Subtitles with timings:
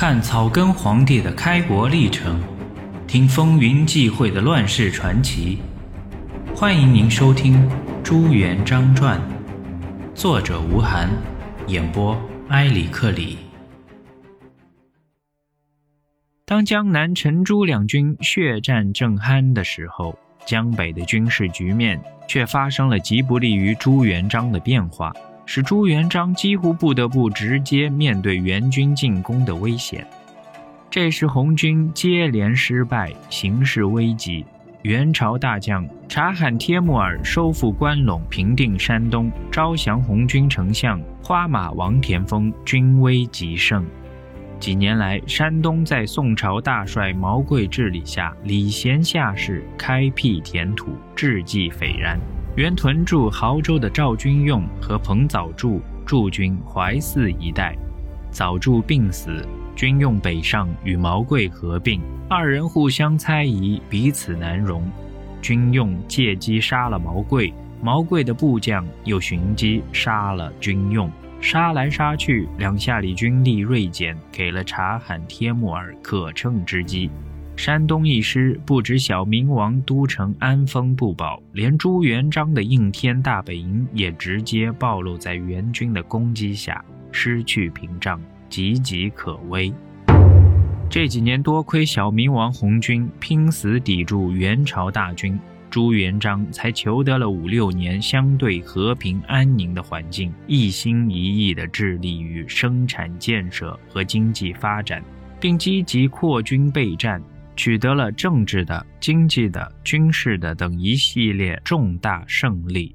[0.00, 2.40] 看草根皇帝的开国历程，
[3.08, 5.58] 听风云际会的乱世传奇。
[6.54, 7.68] 欢迎您收听
[8.04, 9.20] 《朱元璋传》，
[10.14, 11.08] 作者吴晗，
[11.66, 12.16] 演播
[12.50, 13.38] 埃里克里。
[16.44, 25.12] 当江南陈朱两军血战正酣的时候，江北的军事局面却发生了极不利于朱元璋的变化。
[25.50, 30.06] 使朱元璋几乎不得不直接面对援军进攻的危险。
[30.90, 34.44] 这时，红军接连失败，形势危急。
[34.82, 43.86] 元朝大将察罕帖木儿收复关陇，平定山东，招降红军丞相花马王田丰，军威极盛。
[44.60, 52.20] 几年来，山东在宋朝大帅毛贵治理下，礼贤下士，开辟田土，志绩斐然。
[52.58, 57.72] 原屯驻亳州的赵军用和彭藻柱驻军淮泗一带，
[58.32, 64.82] 藻柱病死，军用北上与毛贵合并，二人互相猜疑，彼此难容。
[65.40, 71.08] 军用借机杀了毛贵，毛贵的部将又寻机杀了军用，
[71.40, 77.08] 杀来杀去，两下里军力锐减，给了察罕帖木儿可乘之机。
[77.58, 89.72] 山东一失，不止小明王都城安丰不保，连朱元璋的应天大本营也直接暴露在元军的攻击下，失去屏障，岌岌可危。
[90.88, 95.36] 这几年多亏小明王红军拼死抵住元朝大军，
[95.68, 105.02] 朱元璋才求得了五六年相对和平安宁的环境，一心一意地致力于生产建设和经济发展，
[105.40, 107.20] 并积极扩军备战。
[107.58, 112.94] 取得了政治的、经济的、军事的等一系列重大胜利。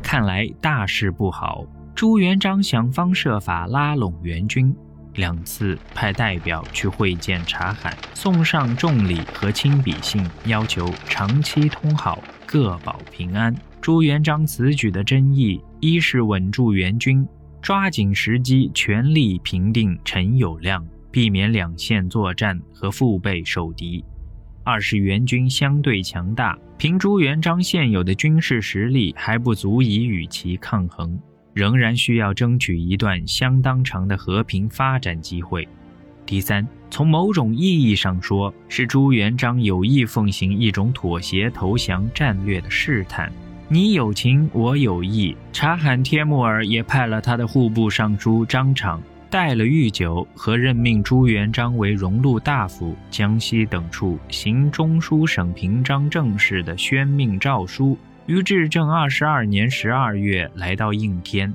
[0.00, 4.72] 看来大事不好，朱元璋想方设法拉拢援军，
[5.14, 13.52] 两次派代表去会见察罕，送上重礼和亲笔信，要求长期通好，各保平安。
[13.80, 17.26] 朱元璋此举的真意，一是稳住援军，
[17.60, 20.80] 抓紧时机，全力平定陈友谅。
[21.12, 24.04] 避免两线作战和腹背受敌。
[24.64, 31.18] 二是援军相对强大，凭朱元璋现有的军事实力还不足以与其抗衡，
[31.52, 35.68] 仍然需要争取一段相当长的和平发展机会。
[36.24, 43.30] 第三，从某种意义上说，是朱元璋有意奉行一种妥协投降战略的试探。
[43.68, 45.36] 你有情，我有意。
[45.52, 49.02] 察罕帖木儿也派了他的户部尚书张敞。
[49.32, 61.50] 带了御酒和任命朱元璋为荣禄大夫、江西等处行中书省平章政事的宣命诏书，于至正二十二年十二月来到应天。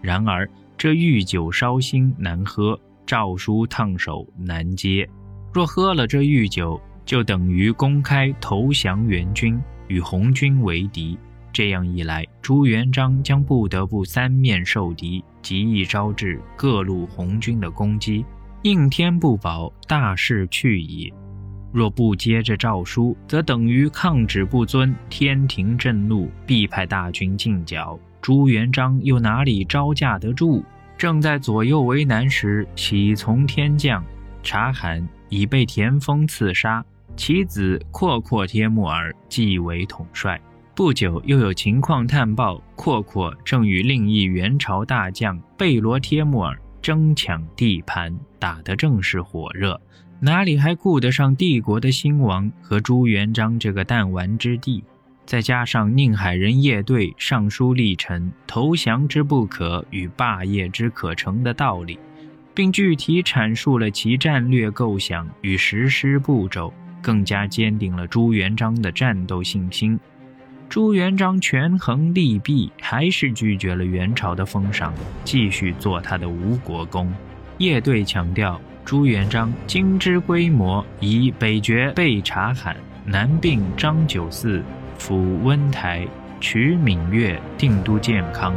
[0.00, 5.04] 然而这御酒烧心难喝，诏书烫手难接。
[5.52, 11.18] 若喝了这御酒，就等于公开投降元军，与红军为敌。
[11.58, 18.24] 这样一来，朱元璋将不得不三面受敌，极易招致各路红军的攻击。
[18.62, 21.12] 应天不保，大势去矣。
[21.72, 27.98] 若不接着诏书，则等于抗旨不遵，天庭震怒，必派大军进剿。
[28.20, 30.62] 朱元璋又哪里招架得住？
[30.96, 34.04] 正在左右为难时，喜从天降，
[34.44, 36.84] 察罕已被田丰刺杀，
[37.16, 40.40] 其子阔阔帖木儿继为统帅。
[40.78, 49.80] 不久，又有情况探报，阔阔正与另一元朝大将贝罗帖木儿争抢地盘，打得正是火热，
[50.20, 54.84] 哪里还顾得上帝国的兴亡和朱元璋这个弹丸之地？
[55.26, 61.98] 再加上宁海人叶对上书立陈投降之不可与霸业之可成的道理，
[62.54, 66.72] 并具体阐述了其战略构想与实施步骤，
[67.02, 69.98] 更加坚定了朱元璋的战斗信心。
[70.68, 74.92] 朱元璋权衡利弊，还是拒绝了元朝的封赏，
[75.24, 77.10] 继续做他的吴国公。
[77.56, 82.76] 叶对强调，朱元璋经之规模，以北绝备察罕，
[83.06, 84.62] 南并张九寺，
[84.98, 86.06] 抚温台，
[86.38, 88.54] 取闽越，定都建康，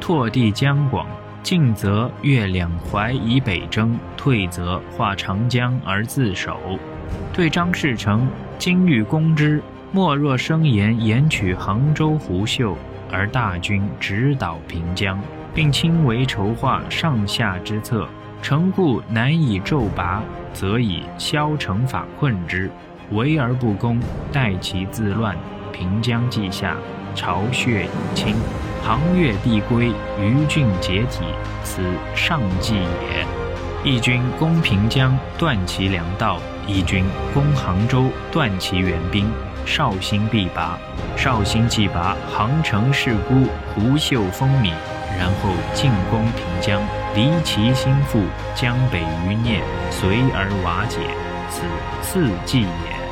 [0.00, 1.06] 拓地江广，
[1.44, 6.58] 进则越两淮以北征，退则划长江而自守。
[7.32, 8.28] 对张士诚，
[8.58, 9.62] 今欲攻之。
[9.94, 12.74] 莫若生言言取杭州湖秀，
[13.10, 15.20] 而大军直捣平江，
[15.52, 18.08] 并亲为筹划上下之策。
[18.40, 20.22] 城固难以骤拔，
[20.54, 22.70] 则以削城法困之，
[23.10, 24.00] 围而不攻，
[24.32, 25.36] 待其自乱，
[25.74, 26.74] 平江既下，
[27.14, 28.34] 巢穴已清，
[28.82, 31.26] 杭越必归，余郡解体，
[31.62, 31.82] 此
[32.14, 33.26] 上计也。
[33.84, 37.04] 义军攻平江，断其粮道；义军
[37.34, 39.30] 攻杭州，断其援兵。
[39.64, 40.78] 绍兴必拔，
[41.16, 44.72] 绍兴既拔，杭城势孤，胡秀风靡，
[45.18, 46.80] 然后进攻平江，
[47.14, 48.20] 离其心腹，
[48.54, 50.98] 江北余孽随而瓦解，
[51.48, 51.62] 此
[52.02, 53.02] 四计也。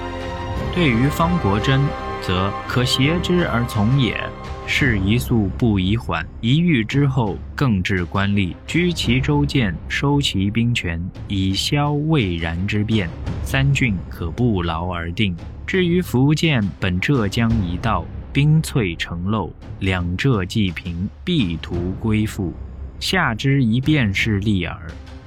[0.75, 1.81] 对于方国珍，
[2.21, 4.30] 则可挟之而从也。
[4.73, 13.11] 事宜速不宜缓，一遇之后，更置官吏，居其州建，收其兵权，以消未然之变。
[13.43, 15.35] 三郡可不劳而定。
[15.67, 22.55] 至于福建本浙江一道，兵瘁城漏，两浙既平，必图归附。
[23.01, 24.79] 下之一便是利耳。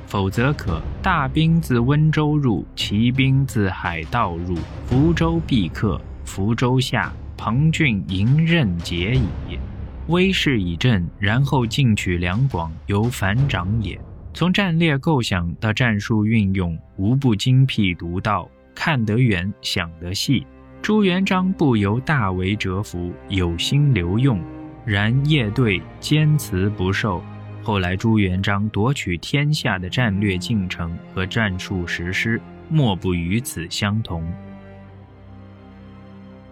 [0.08, 7.12] 否则可大兵自温州入，骑兵自海盗入，福州必克，福州下。
[7.46, 9.60] 庞俊迎刃解矣，
[10.08, 14.00] 威势已振，然后进取两广，由反掌也。
[14.34, 20.48] 从战略构想到战术运用，无不精辟独到，看得远，想得细。
[20.82, 24.42] 朱元璋不由大为折服，有心留用，
[24.86, 27.22] 然叶对坚持不受。
[27.62, 32.40] 后来朱元璋夺取天下的战略进程和战术实施，
[32.70, 34.24] 莫不与此相同。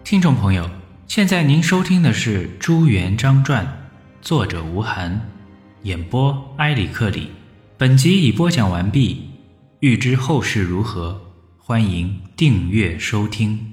[0.04, 0.68] 听众朋友。
[1.14, 3.66] 现在您收听的是《朱元璋传》，
[4.22, 5.20] 作者吴晗，
[5.82, 7.28] 演播埃里克里。
[7.76, 9.28] 本集已播讲完毕，
[9.80, 11.20] 欲知后事如何，
[11.58, 13.71] 欢迎订阅收听。